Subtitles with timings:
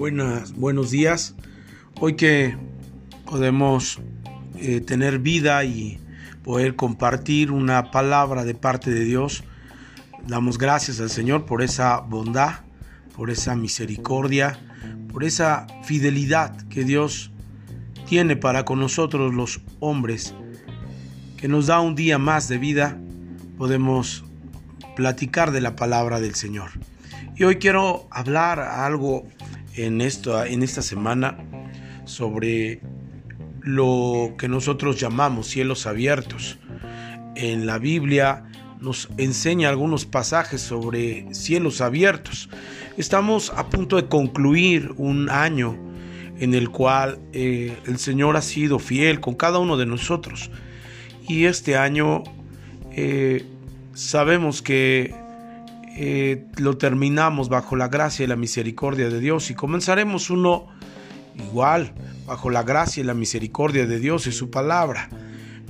[0.00, 1.34] Buenas, buenos días.
[2.00, 2.56] Hoy que
[3.26, 3.98] podemos
[4.56, 6.00] eh, tener vida y
[6.42, 9.44] poder compartir una palabra de parte de Dios,
[10.26, 12.60] damos gracias al Señor por esa bondad,
[13.14, 14.58] por esa misericordia,
[15.12, 17.30] por esa fidelidad que Dios
[18.08, 20.34] tiene para con nosotros los hombres,
[21.36, 22.98] que nos da un día más de vida,
[23.58, 24.24] podemos
[24.96, 26.70] platicar de la palabra del Señor.
[27.36, 29.26] Y hoy quiero hablar algo
[29.84, 31.38] en, esto, en esta semana
[32.04, 32.80] sobre
[33.62, 36.58] lo que nosotros llamamos cielos abiertos.
[37.36, 38.44] En la Biblia
[38.80, 42.48] nos enseña algunos pasajes sobre cielos abiertos.
[42.96, 45.78] Estamos a punto de concluir un año
[46.38, 50.50] en el cual eh, el Señor ha sido fiel con cada uno de nosotros.
[51.28, 52.24] Y este año
[52.92, 53.44] eh,
[53.92, 55.14] sabemos que
[55.96, 60.66] eh, lo terminamos bajo la gracia y la misericordia de Dios y comenzaremos uno
[61.36, 61.92] igual,
[62.26, 65.08] bajo la gracia y la misericordia de Dios y su palabra.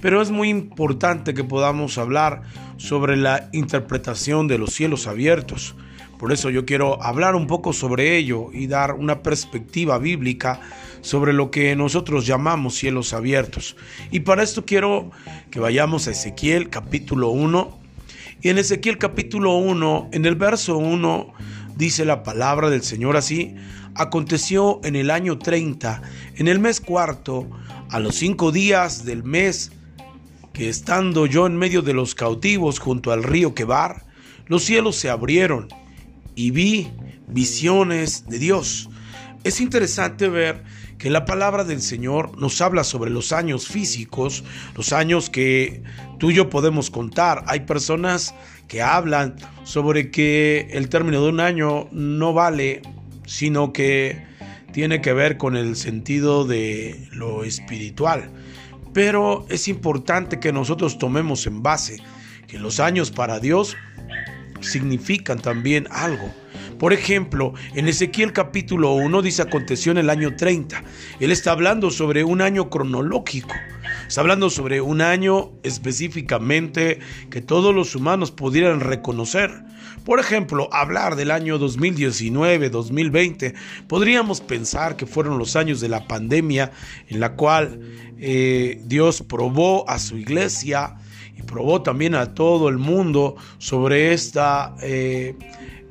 [0.01, 2.43] Pero es muy importante que podamos hablar
[2.77, 5.75] sobre la interpretación de los cielos abiertos.
[6.19, 10.61] Por eso yo quiero hablar un poco sobre ello y dar una perspectiva bíblica
[11.01, 13.77] sobre lo que nosotros llamamos cielos abiertos.
[14.11, 15.11] Y para esto quiero
[15.51, 17.80] que vayamos a Ezequiel capítulo 1
[18.43, 21.33] y en Ezequiel capítulo 1, en el verso 1,
[21.77, 23.55] dice la palabra del Señor así,
[23.95, 26.01] aconteció en el año 30,
[26.37, 27.49] en el mes cuarto,
[27.91, 29.73] a los cinco días del mes,
[30.55, 34.07] que estando yo en medio de los cautivos junto al río Quebar,
[34.47, 35.69] los cielos se abrieron
[36.35, 36.91] y vi
[37.29, 38.89] visiones de Dios.
[39.45, 40.65] Es interesante ver
[41.01, 44.45] que la palabra del Señor nos habla sobre los años físicos,
[44.77, 45.83] los años que
[46.19, 47.43] tú y yo podemos contar.
[47.47, 48.35] Hay personas
[48.69, 49.35] que hablan
[49.65, 52.83] sobre que el término de un año no vale,
[53.25, 54.23] sino que
[54.73, 58.31] tiene que ver con el sentido de lo espiritual.
[58.93, 61.97] Pero es importante que nosotros tomemos en base
[62.47, 63.75] que los años para Dios
[64.61, 66.31] significan también algo.
[66.81, 70.83] Por ejemplo, en Ezequiel capítulo 1 dice aconteció en el año 30.
[71.21, 73.55] Él está hablando sobre un año cronológico.
[74.09, 79.51] Está hablando sobre un año específicamente que todos los humanos pudieran reconocer.
[80.07, 83.53] Por ejemplo, hablar del año 2019, 2020,
[83.87, 86.73] podríamos pensar que fueron los años de la pandemia
[87.09, 87.79] en la cual
[88.19, 90.97] eh, Dios probó a su iglesia
[91.37, 94.75] y probó también a todo el mundo sobre esta...
[94.81, 95.37] Eh,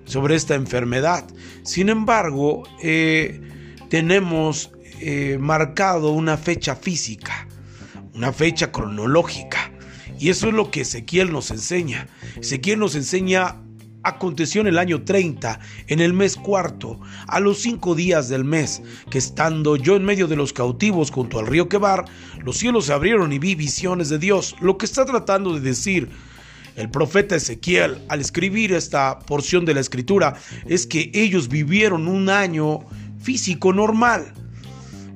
[0.10, 1.24] sobre esta enfermedad.
[1.64, 3.40] Sin embargo, eh,
[3.90, 7.48] tenemos eh, marcado una fecha física,
[8.14, 9.72] una fecha cronológica.
[10.20, 12.08] Y eso es lo que Ezequiel nos enseña.
[12.42, 13.62] Ezequiel nos enseña,
[14.04, 18.82] aconteció en el año 30, en el mes cuarto, a los cinco días del mes,
[19.12, 22.06] que estando yo en medio de los cautivos junto al río Quebar,
[22.44, 24.56] los cielos se abrieron y vi visiones de Dios.
[24.60, 26.10] Lo que está tratando de decir
[26.76, 30.36] el profeta Ezequiel, al escribir esta porción de la escritura,
[30.68, 32.80] es que ellos vivieron un año
[33.22, 34.34] físico normal.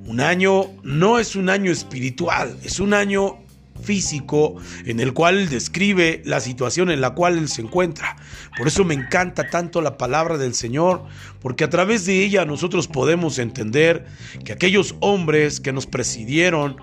[0.06, 3.38] Un año no es un año espiritual, es un año
[3.84, 4.56] físico
[4.86, 8.16] en el cual describe la situación en la cual él se encuentra.
[8.58, 11.04] Por eso me encanta tanto la palabra del Señor,
[11.42, 14.06] porque a través de ella nosotros podemos entender
[14.46, 16.78] que aquellos hombres que nos presidieron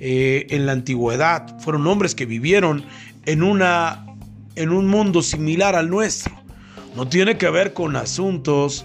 [0.00, 2.84] eh, en la antigüedad fueron hombres que vivieron
[3.24, 4.04] en una
[4.56, 6.34] en un mundo similar al nuestro.
[6.96, 8.84] No tiene que ver con asuntos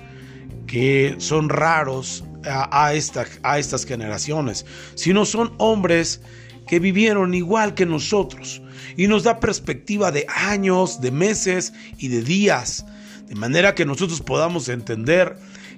[0.67, 4.65] que son raros a, a estas generaciones,
[4.95, 6.21] sino son hombres
[6.67, 8.61] que vivieron igual que nosotros
[8.95, 12.85] y nos da perspectiva de años, de meses y de días,
[13.27, 15.37] de manera que nosotros podamos entender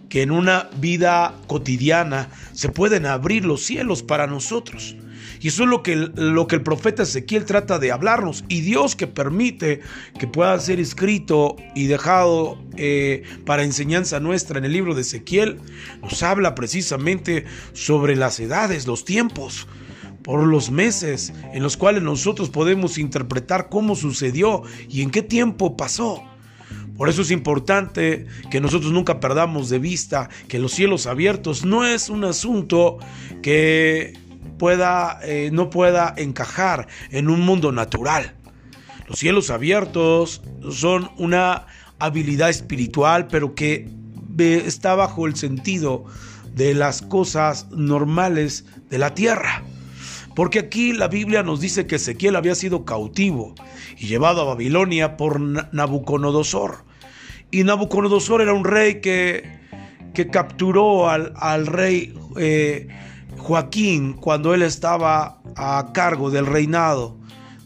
[0.10, 4.96] que en una vida cotidiana se pueden abrir los cielos para nosotros.
[5.40, 8.44] Y eso es lo que, lo que el profeta Ezequiel trata de hablarnos.
[8.48, 9.82] Y Dios que permite
[10.20, 15.60] que pueda ser escrito y dejado eh, para enseñanza nuestra en el libro de Ezequiel,
[16.02, 19.68] nos habla precisamente sobre las edades, los tiempos
[20.24, 25.76] por los meses en los cuales nosotros podemos interpretar cómo sucedió y en qué tiempo
[25.76, 26.24] pasó.
[26.98, 31.86] Por eso es importante que nosotros nunca perdamos de vista que los cielos abiertos no
[31.86, 33.00] es un asunto
[33.42, 34.14] que
[34.58, 38.34] pueda, eh, no pueda encajar en un mundo natural.
[39.08, 40.42] Los cielos abiertos
[40.72, 41.68] son una
[42.00, 43.90] habilidad espiritual, pero que
[44.38, 46.06] está bajo el sentido
[46.54, 49.64] de las cosas normales de la tierra.
[50.36, 53.54] Porque aquí la Biblia nos dice que Ezequiel había sido cautivo
[53.98, 56.86] y llevado a Babilonia por Nabucodonosor.
[57.52, 59.62] Y Nabucodonosor era un rey que
[60.14, 62.88] que capturó al, al rey eh,
[63.38, 67.18] Joaquín cuando él estaba a cargo del reinado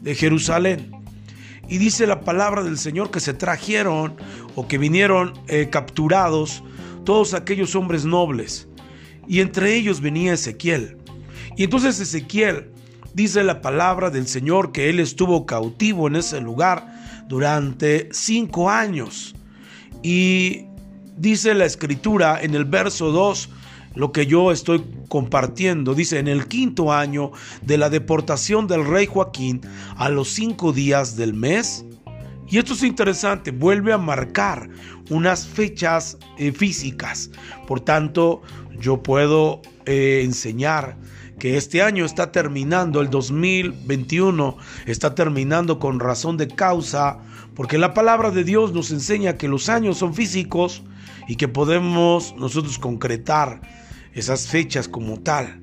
[0.02, 0.92] de Jerusalén.
[1.69, 4.16] Y dice la palabra del Señor que se trajeron
[4.56, 6.64] o que vinieron eh, capturados
[7.04, 8.68] todos aquellos hombres nobles.
[9.28, 10.98] Y entre ellos venía Ezequiel.
[11.58, 12.72] Y entonces Ezequiel
[13.14, 16.88] dice la palabra del Señor que él estuvo cautivo en ese lugar
[17.28, 19.36] durante cinco años.
[20.04, 20.66] Y
[21.18, 23.50] dice la escritura en el verso 2
[23.97, 25.95] lo que yo estoy compartiendo.
[25.95, 27.31] Dice, en el quinto año
[27.63, 29.61] de la deportación del rey Joaquín,
[29.95, 31.83] a los cinco días del mes.
[32.47, 34.69] Y esto es interesante, vuelve a marcar
[35.09, 37.31] unas fechas eh, físicas.
[37.67, 38.44] Por tanto,
[38.79, 40.95] yo puedo eh, enseñar
[41.39, 47.19] que este año está terminando, el 2021 está terminando con razón de causa,
[47.55, 50.83] porque la palabra de Dios nos enseña que los años son físicos
[51.27, 53.61] y que podemos nosotros concretar
[54.18, 55.60] esas fechas como tal.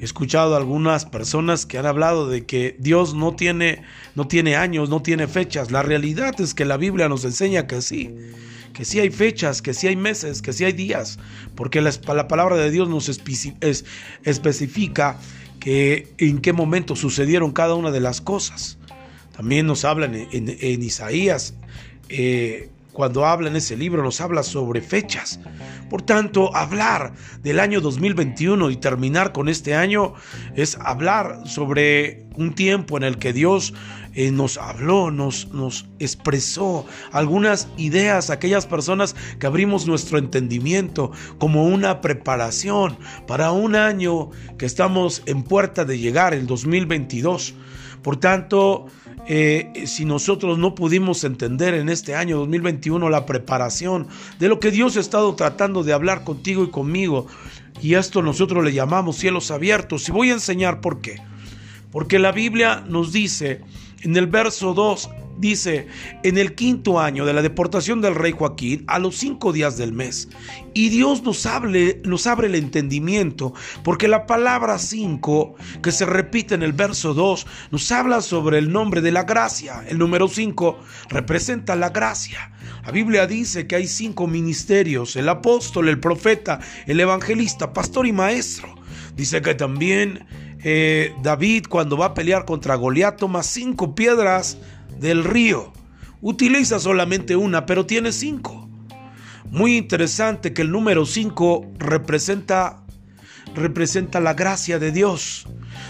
[0.00, 3.82] He escuchado a algunas personas que han hablado de que Dios no tiene,
[4.14, 5.70] no tiene años, no tiene fechas.
[5.70, 8.10] La realidad es que la Biblia nos enseña que sí,
[8.72, 11.18] que sí hay fechas, que sí hay meses, que sí hay días,
[11.54, 11.92] porque la,
[12.28, 13.10] palabra de Dios nos
[14.24, 15.18] especifica
[15.60, 18.78] que en qué momento sucedieron cada una de las cosas.
[19.36, 21.52] También nos hablan en, Isaías.
[22.08, 25.40] Eh, cuando habla en ese libro nos habla sobre fechas.
[25.88, 30.14] Por tanto, hablar del año 2021 y terminar con este año
[30.54, 33.74] es hablar sobre un tiempo en el que Dios
[34.14, 41.66] eh, nos habló, nos, nos expresó algunas ideas, aquellas personas que abrimos nuestro entendimiento como
[41.66, 42.98] una preparación
[43.28, 47.54] para un año que estamos en puerta de llegar, el 2022.
[48.02, 48.86] Por tanto,
[49.32, 54.08] eh, si nosotros no pudimos entender en este año 2021 la preparación
[54.40, 57.28] de lo que Dios ha estado tratando de hablar contigo y conmigo,
[57.80, 61.22] y esto nosotros le llamamos cielos abiertos, y voy a enseñar por qué.
[61.92, 63.60] Porque la Biblia nos dice
[64.02, 65.08] en el verso 2,
[65.40, 65.88] dice,
[66.22, 69.92] en el quinto año de la deportación del rey Joaquín, a los cinco días del
[69.92, 70.28] mes.
[70.74, 76.54] Y Dios nos, hable, nos abre el entendimiento, porque la palabra cinco, que se repite
[76.54, 79.84] en el verso 2, nos habla sobre el nombre de la gracia.
[79.88, 80.78] El número 5
[81.08, 82.52] representa la gracia.
[82.84, 88.12] La Biblia dice que hay cinco ministerios, el apóstol, el profeta, el evangelista, pastor y
[88.12, 88.74] maestro.
[89.16, 90.26] Dice que también
[90.62, 94.58] eh, David cuando va a pelear contra Goliat toma cinco piedras
[95.00, 95.72] del río.
[96.20, 98.68] Utiliza solamente una, pero tiene cinco.
[99.50, 102.84] Muy interesante que el número cinco representa,
[103.54, 105.48] representa la gracia de Dios.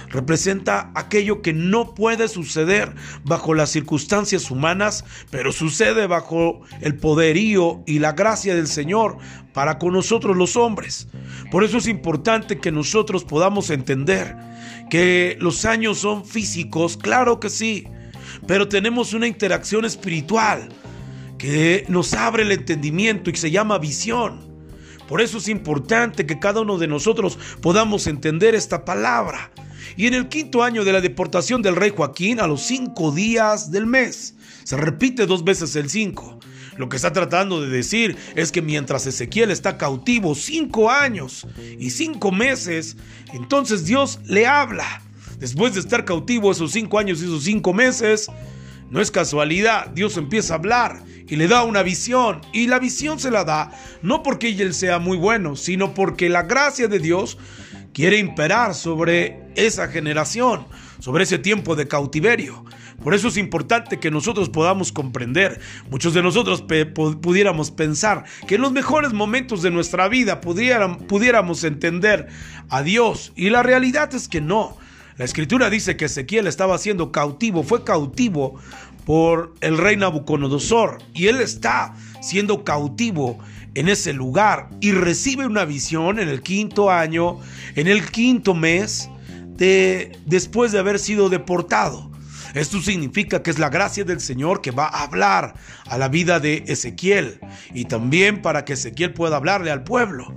[0.08, 7.82] Representa aquello que no puede suceder bajo las circunstancias humanas, pero sucede bajo el poderío
[7.86, 9.18] y la gracia del Señor
[9.52, 11.08] para con nosotros los hombres.
[11.50, 14.36] Por eso es importante que nosotros podamos entender
[14.88, 17.86] que los años son físicos, claro que sí,
[18.46, 20.68] pero tenemos una interacción espiritual
[21.38, 24.50] que nos abre el entendimiento y se llama visión.
[25.08, 29.50] Por eso es importante que cada uno de nosotros podamos entender esta palabra.
[29.96, 33.70] Y en el quinto año de la deportación del rey Joaquín, a los cinco días
[33.70, 34.34] del mes,
[34.64, 36.38] se repite dos veces el cinco.
[36.76, 41.46] Lo que está tratando de decir es que mientras Ezequiel está cautivo cinco años
[41.78, 42.96] y cinco meses,
[43.32, 45.02] entonces Dios le habla
[45.40, 48.30] Después de estar cautivo esos cinco años y esos cinco meses,
[48.90, 52.42] no es casualidad, Dios empieza a hablar y le da una visión.
[52.52, 56.42] Y la visión se la da no porque él sea muy bueno, sino porque la
[56.42, 57.38] gracia de Dios
[57.94, 60.66] quiere imperar sobre esa generación,
[60.98, 62.62] sobre ese tiempo de cautiverio.
[63.02, 66.62] Por eso es importante que nosotros podamos comprender, muchos de nosotros
[67.22, 72.28] pudiéramos pensar que en los mejores momentos de nuestra vida pudiéramos entender
[72.68, 73.32] a Dios.
[73.36, 74.76] Y la realidad es que no.
[75.16, 78.58] La escritura dice que Ezequiel estaba siendo cautivo, fue cautivo
[79.04, 83.38] por el rey Nabucodonosor y él está siendo cautivo
[83.74, 87.38] en ese lugar y recibe una visión en el quinto año,
[87.76, 89.10] en el quinto mes
[89.56, 92.10] de después de haber sido deportado.
[92.54, 95.54] Esto significa que es la gracia del Señor que va a hablar
[95.86, 97.38] a la vida de Ezequiel
[97.74, 100.34] y también para que Ezequiel pueda hablarle al pueblo.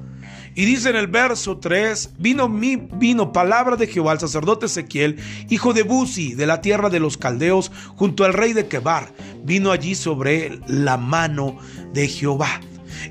[0.56, 5.18] Y dice en el verso 3, vino, mi, vino palabra de Jehová al sacerdote Ezequiel,
[5.50, 9.12] hijo de Buzi, de la tierra de los caldeos, junto al rey de Quebar.
[9.44, 11.58] Vino allí sobre la mano
[11.94, 12.62] de Jehová.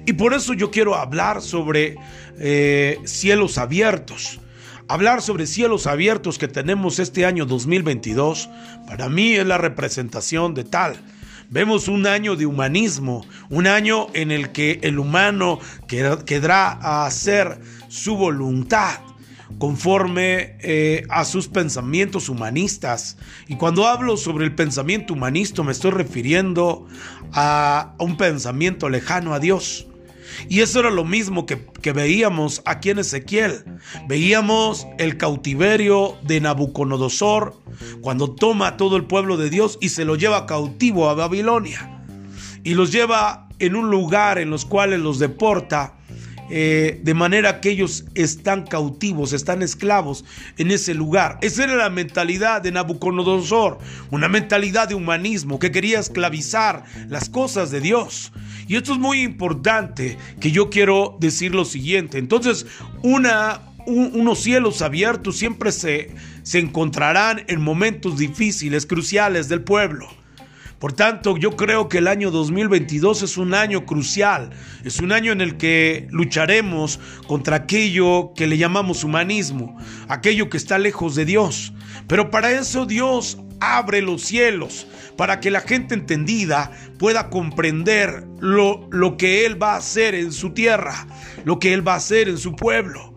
[0.07, 1.97] Y por eso yo quiero hablar sobre
[2.39, 4.41] eh, cielos abiertos.
[4.87, 8.49] Hablar sobre cielos abiertos que tenemos este año 2022,
[8.87, 10.97] para mí es la representación de tal
[11.53, 17.61] Vemos un año de humanismo, un año en el que el humano quedará a hacer
[17.89, 19.01] su voluntad
[19.59, 23.19] conforme eh, a sus pensamientos humanistas.
[23.49, 26.87] Y cuando hablo sobre el pensamiento humanista me estoy refiriendo
[27.35, 29.87] a un pensamiento lejano a Dios.
[30.49, 33.65] Y eso era lo mismo que, veíamos aquí en Ezequiel.
[34.09, 37.61] Veíamos el cautiverio de Nabucodonosor
[38.01, 42.05] cuando toma a todo el pueblo de Dios y se lo lleva cautivo a Babilonia.
[42.65, 45.97] Y los lleva en un lugar en los cuales los deporta
[46.55, 50.23] eh, de manera que ellos están cautivos, están esclavos
[50.59, 51.39] en ese lugar.
[51.41, 53.79] Esa era la mentalidad de Nabucodonosor,
[54.11, 58.33] una mentalidad de humanismo que quería esclavizar las cosas de Dios.
[58.69, 62.19] Y esto es muy importante que yo quiero decir lo siguiente.
[62.19, 62.67] Entonces,
[63.03, 70.09] una, unos cielos abiertos siempre se, se encontrarán en momentos difíciles, cruciales del pueblo.
[70.83, 74.51] Por tanto, yo creo que el año 2022 es un año crucial,
[74.83, 79.79] es un año en el que lucharemos contra aquello que le llamamos humanismo,
[80.09, 81.73] aquello que está lejos de Dios.
[82.09, 88.89] Pero para eso Dios abre los cielos, para que la gente entendida pueda comprender lo,
[88.91, 91.07] lo que Él va a hacer en su tierra,
[91.45, 93.13] lo que Él va a hacer en su pueblo.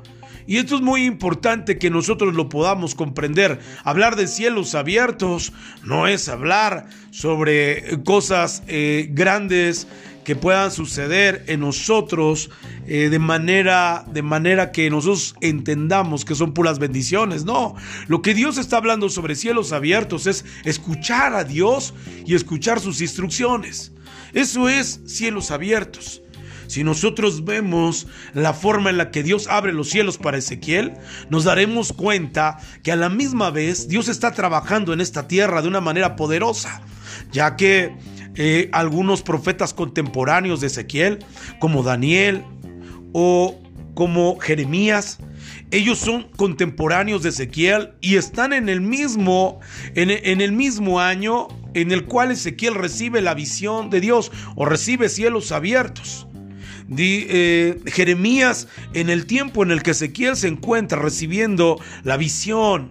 [0.48, 3.60] Y esto es muy importante que nosotros lo podamos comprender.
[3.84, 9.88] Hablar de cielos abiertos no es hablar sobre cosas eh, grandes
[10.25, 12.50] que puedan suceder en nosotros
[12.88, 17.46] eh, de, manera, de manera que nosotros entendamos que son puras bendiciones.
[17.46, 17.75] No,
[18.08, 21.94] lo que Dios está hablando sobre cielos abiertos es escuchar a Dios
[22.25, 23.94] y escuchar sus instrucciones.
[24.34, 26.22] Eso es cielos abiertos.
[26.67, 30.94] Si nosotros vemos la forma en la que Dios abre los cielos para Ezequiel,
[31.29, 35.67] nos daremos cuenta que a la misma vez Dios está trabajando en esta tierra de
[35.67, 36.82] una manera poderosa,
[37.32, 37.96] ya que
[38.36, 41.20] eh, algunos profetas contemporáneos de Ezequiel,
[41.60, 42.44] como Daniel
[43.13, 43.60] o
[43.94, 45.20] como Jeremías,
[45.72, 49.60] ellos son contemporáneos de Ezequiel y están en el mismo,
[49.96, 55.10] en el mismo año en el cual Ezequiel recibe la visión de Dios o recibe
[55.10, 56.27] cielos abiertos.
[56.98, 62.89] Eh, Jeremías en el tiempo en el que Ezequiel se encuentra recibiendo la visión,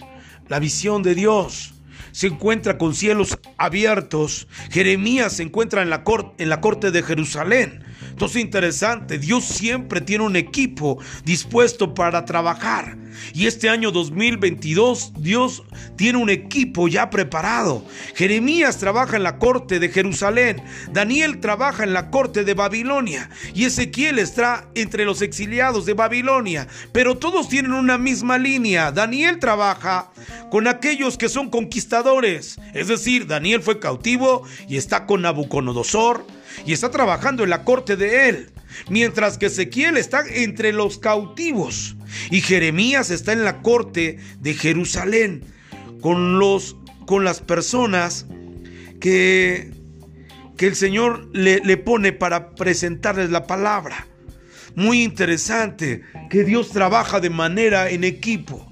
[0.48, 1.73] la visión de Dios.
[2.12, 4.48] Se encuentra con cielos abiertos.
[4.70, 6.04] Jeremías se encuentra en la,
[6.38, 7.84] en la corte de Jerusalén.
[8.14, 12.96] Entonces interesante, Dios siempre tiene un equipo dispuesto para trabajar.
[13.32, 15.64] Y este año 2022 Dios
[15.96, 17.84] tiene un equipo ya preparado.
[18.14, 23.64] Jeremías trabaja en la corte de Jerusalén, Daniel trabaja en la corte de Babilonia y
[23.64, 26.68] Ezequiel está entre los exiliados de Babilonia.
[26.92, 28.92] Pero todos tienen una misma línea.
[28.92, 30.12] Daniel trabaja
[30.52, 32.60] con aquellos que son conquistadores.
[32.74, 36.24] Es decir, Daniel fue cautivo y está con Nabucodonosor
[36.66, 38.50] y está trabajando en la corte de él,
[38.88, 41.96] mientras que Ezequiel está entre los cautivos
[42.30, 45.44] y Jeremías está en la corte de Jerusalén
[46.00, 48.26] con los con las personas
[49.00, 49.72] que
[50.56, 54.06] que el Señor le, le pone para presentarles la palabra.
[54.76, 58.70] Muy interesante que Dios trabaja de manera en equipo.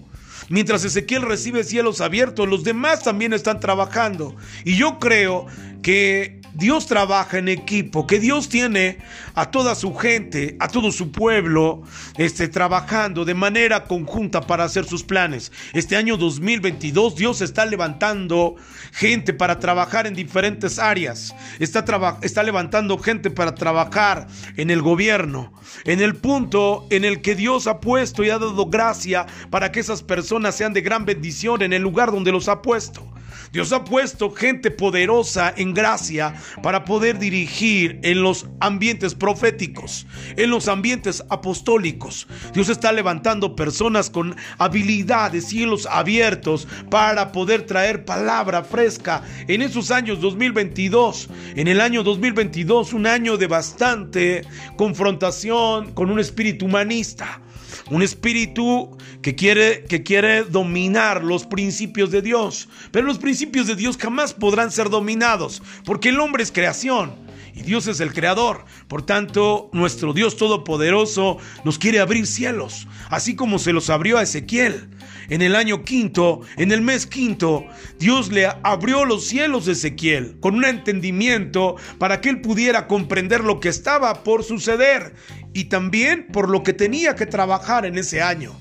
[0.48, 4.36] Mientras Ezequiel recibe cielos abiertos, los demás también están trabajando.
[4.64, 5.46] Y yo creo
[5.82, 8.98] que Dios trabaja en equipo, que Dios tiene
[9.34, 11.82] a toda su gente, a todo su pueblo,
[12.18, 15.50] este, trabajando de manera conjunta para hacer sus planes.
[15.72, 18.56] Este año 2022 Dios está levantando
[18.92, 21.34] gente para trabajar en diferentes áreas.
[21.58, 21.84] Está,
[22.22, 25.52] está levantando gente para trabajar en el gobierno,
[25.84, 29.80] en el punto en el que Dios ha puesto y ha dado gracia para que
[29.80, 33.06] esas personas sean de gran bendición en el lugar donde los ha puesto.
[33.52, 40.06] Dios ha puesto gente poderosa en gracia para poder dirigir en los ambientes proféticos,
[40.36, 42.26] en los ambientes apostólicos.
[42.54, 49.90] Dios está levantando personas con habilidades, cielos abiertos para poder traer palabra fresca en esos
[49.90, 51.28] años 2022.
[51.54, 54.46] En el año 2022, un año de bastante
[54.78, 57.42] confrontación con un espíritu humanista
[57.90, 62.68] un espíritu que quiere, que quiere dominar los principios de Dios.
[62.90, 67.14] Pero los principios de Dios jamás podrán ser dominados, porque el hombre es creación
[67.54, 68.64] y Dios es el creador.
[68.88, 74.22] Por tanto, nuestro Dios Todopoderoso nos quiere abrir cielos, así como se los abrió a
[74.22, 74.88] Ezequiel.
[75.28, 77.64] En el año quinto, en el mes quinto,
[77.98, 83.42] Dios le abrió los cielos a Ezequiel con un entendimiento para que él pudiera comprender
[83.42, 85.14] lo que estaba por suceder
[85.54, 88.52] y también por lo que tenía que trabajar en ese año.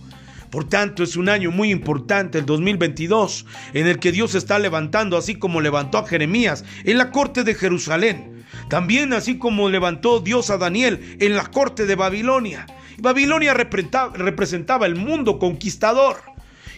[0.50, 5.16] Por tanto, es un año muy importante, el 2022, en el que Dios está levantando,
[5.16, 8.44] así como levantó a Jeremías en la corte de Jerusalén.
[8.70, 12.66] También así como levantó Dios a Daniel en la corte de Babilonia.
[13.00, 16.18] Babilonia representaba el mundo conquistador.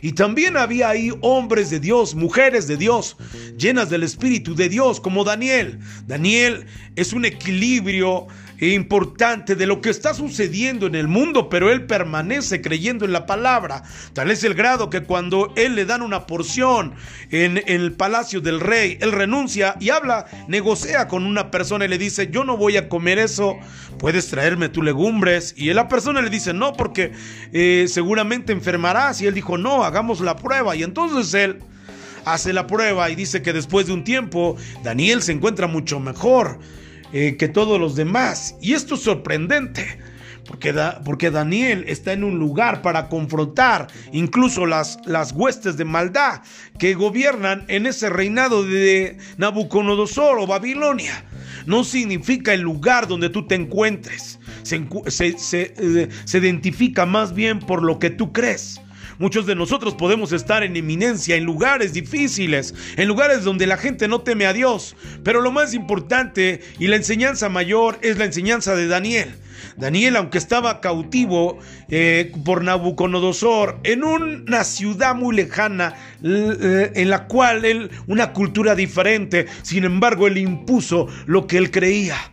[0.04, 3.16] Y también había ahí hombres de Dios, mujeres de Dios,
[3.58, 5.80] llenas del Espíritu de Dios, como Daniel.
[6.06, 6.66] Daniel
[6.98, 8.28] es un equilibrio
[8.60, 13.26] importante de lo que está sucediendo en el mundo, pero él permanece creyendo en la
[13.26, 13.84] palabra.
[14.14, 16.94] Tal es el grado que cuando él le dan una porción
[17.32, 21.98] en, el palacio del rey, él renuncia y habla, negocia con una persona y le
[21.98, 23.58] dice, yo no voy a comer eso,
[24.00, 25.54] puedes traerme tus legumbres.
[25.58, 27.12] Y la persona le dice, no, porque
[27.52, 29.22] eh, seguramente enfermarás.
[29.22, 30.76] Y él dijo, no, hagamos la prueba.
[30.76, 31.60] Y entonces él
[32.26, 36.60] hace la prueba y dice que después de un tiempo Daniel se encuentra mucho mejor.
[37.14, 38.56] Eh, que todos los demás.
[38.60, 40.00] Y esto es sorprendente.
[40.48, 40.74] Porque,
[41.06, 46.42] porque, Daniel está en un lugar para confrontar incluso las, las huestes de maldad
[46.78, 51.24] que gobiernan en ese reinado de Nabucodonosor o Babilonia.
[51.66, 54.40] No significa el lugar donde tú te encuentres.
[54.64, 58.82] Se, se, eh, se identifica más bien por lo que tú crees.
[59.20, 64.08] Muchos de nosotros podemos estar en eminencia, en lugares difíciles, en lugares donde la gente
[64.08, 64.96] no teme a Dios.
[65.24, 69.36] Pero lo más importante y la enseñanza mayor es la enseñanza de Daniel.
[69.78, 77.28] Daniel, aunque estaba cautivo eh, por Nabucodonosor en una ciudad muy lejana, eh, en la
[77.28, 82.33] cual él, una cultura diferente, sin embargo, él impuso lo que él creía.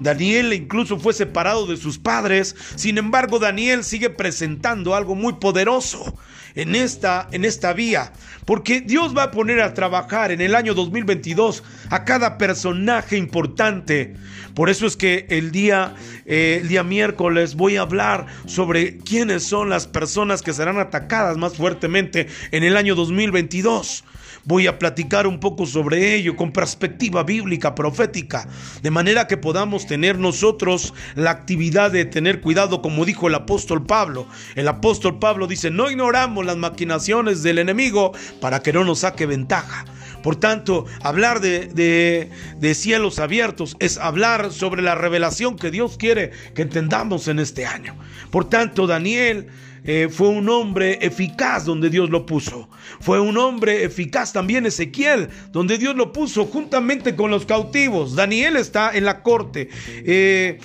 [0.00, 6.16] Daniel incluso fue separado de sus padres, sin embargo Daniel sigue presentando algo muy poderoso
[6.54, 8.12] en esta, en esta vía,
[8.44, 14.14] porque Dios va a poner a trabajar en el año 2022 a cada personaje importante.
[14.54, 15.94] Por eso es que el día,
[16.26, 21.36] eh, el día miércoles voy a hablar sobre quiénes son las personas que serán atacadas
[21.36, 24.04] más fuertemente en el año 2022.
[24.44, 28.48] Voy a platicar un poco sobre ello con perspectiva bíblica, profética,
[28.82, 33.86] de manera que podamos tener nosotros la actividad de tener cuidado, como dijo el apóstol
[33.86, 34.26] Pablo.
[34.54, 39.26] El apóstol Pablo dice, no ignoramos las maquinaciones del enemigo para que no nos saque
[39.26, 39.84] ventaja.
[40.24, 46.30] Por tanto, hablar de, de, cielos abiertos es hablar sobre la revelación que Dios quiere
[46.54, 47.94] que entendamos en este año.
[48.30, 49.48] Por tanto, Daniel
[49.84, 52.68] eh, fue un hombre eficaz donde Dios lo puso.
[53.00, 58.16] Fue un hombre eficaz también Ezequiel, donde Dios lo puso juntamente con los cautivos.
[58.16, 59.68] Daniel está en la corte.
[59.88, 60.58] Eh,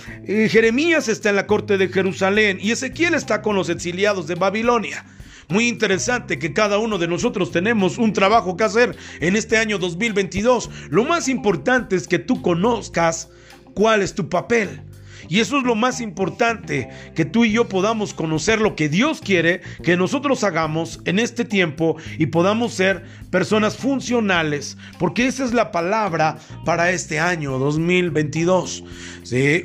[0.50, 5.06] Jeremías está en la corte de Jerusalén y Ezequiel está con los exiliados de Babilonia.
[5.50, 9.80] Muy interesante que cada uno de nosotros tenemos un trabajo que hacer en este año
[9.80, 10.70] 2022.
[10.92, 13.30] Lo más importante es que tú conozcas
[13.74, 14.84] cuál es tu papel.
[15.30, 19.22] Y eso es lo más importante, que tú y yo podamos conocer lo que Dios
[19.22, 25.54] quiere que nosotros hagamos en este tiempo y podamos ser personas funcionales, porque esa es
[25.54, 28.84] la palabra para este año 2022.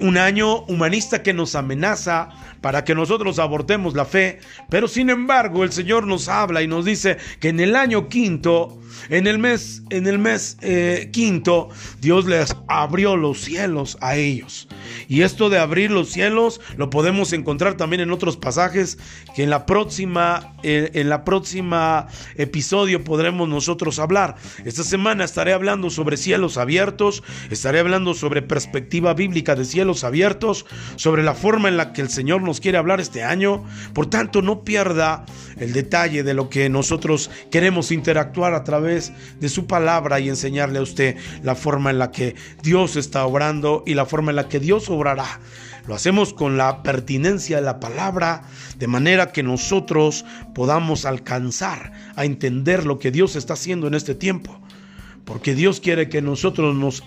[0.00, 2.28] Un año humanista que nos amenaza
[2.64, 4.38] para que nosotros abortemos la fe,
[4.70, 8.80] pero sin embargo el Señor nos habla y nos dice que en el año quinto,
[9.10, 11.68] en el mes, en el mes eh, quinto,
[12.00, 14.66] Dios les abrió los cielos a ellos.
[15.08, 18.96] Y esto de abrir los cielos lo podemos encontrar también en otros pasajes
[19.36, 24.36] que en la próxima, eh, en la próxima episodio podremos nosotros hablar.
[24.64, 30.64] Esta semana estaré hablando sobre cielos abiertos, estaré hablando sobre perspectiva bíblica de cielos abiertos,
[30.96, 33.64] sobre la forma en la que el Señor nos quiere hablar este año.
[33.92, 35.24] Por tanto, no pierda
[35.58, 40.78] el detalle de lo que nosotros queremos interactuar a través de su palabra y enseñarle
[40.78, 44.48] a usted la forma en la que Dios está obrando y la forma en la
[44.48, 45.40] que Dios obrará.
[45.86, 48.44] Lo hacemos con la pertinencia de la palabra,
[48.78, 54.14] de manera que nosotros podamos alcanzar a entender lo que Dios está haciendo en este
[54.14, 54.58] tiempo.
[55.26, 57.02] Porque Dios quiere que nosotros nos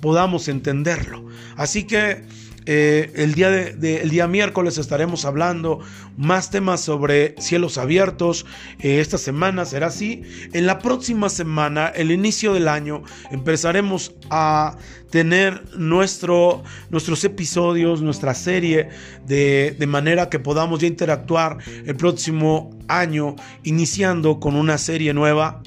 [0.00, 1.24] podamos entenderlo.
[1.56, 2.24] Así que
[2.66, 5.80] eh, el, día de, día miércoles estaremos hablando
[6.16, 8.46] más temas sobre cielos abiertos.
[8.78, 10.22] Eh, esta semana será así.
[10.52, 14.76] En la próxima semana, el inicio del año, empezaremos a
[15.10, 18.88] tener nuestro, nuestros episodios, nuestra serie,
[19.26, 25.62] de, de manera que podamos ya interactuar el próximo año, iniciando con una serie nueva.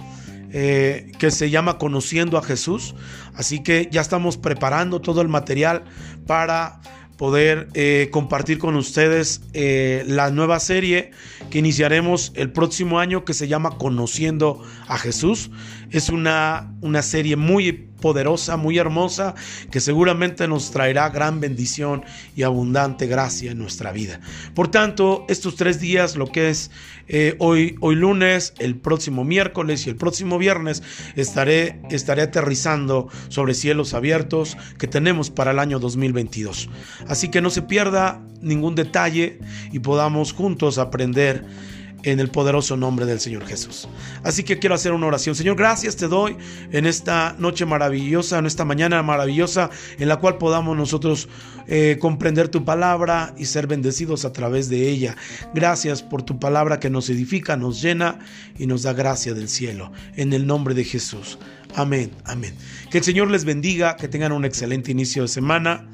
[0.58, 2.96] Eh, que se llama Conociendo a Jesús.
[3.34, 5.84] Así que ya estamos preparando todo el material
[6.28, 6.80] para
[7.18, 11.12] poder eh, compartir con ustedes eh, la nueva serie
[11.50, 15.52] que iniciaremos el próximo año que se llama Conociendo a Jesús.
[15.96, 19.34] Es una, una serie muy poderosa, muy hermosa,
[19.72, 22.04] que seguramente nos traerá gran bendición
[22.36, 24.20] y abundante gracia en nuestra vida.
[24.54, 26.70] Por tanto, estos tres días, lo que es
[27.08, 30.84] eh, hoy, hoy lunes, el próximo miércoles y el próximo viernes,
[31.16, 36.70] estaré, estaré aterrizando sobre cielos abiertos que tenemos para el año 2022.
[37.08, 39.40] Así que no se pierda ningún detalle
[39.72, 41.46] y podamos juntos aprender
[42.06, 43.90] en el poderoso nombre del Señor Jesús.
[44.24, 45.36] Así que quiero hacer una oración.
[45.36, 46.38] Señor, gracias te doy
[46.72, 51.28] en esta noche maravillosa, en esta mañana maravillosa, en la cual podamos nosotros
[51.68, 55.16] eh, comprender tu palabra y ser bendecidos a través de ella.
[55.54, 58.20] Gracias por tu palabra que nos edifica, nos llena
[58.58, 59.92] y nos da gracia del cielo.
[60.16, 61.40] En el nombre de Jesús.
[61.74, 62.56] Amén, amén.
[62.92, 65.90] Que el Señor les bendiga, que tengan un excelente inicio de semana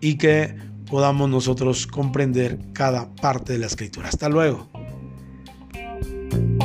[0.00, 0.56] y que
[0.90, 4.08] podamos nosotros comprender cada parte de la escritura.
[4.08, 4.71] Hasta luego.
[6.34, 6.61] Oh,